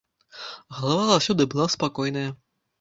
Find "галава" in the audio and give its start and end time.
0.77-1.05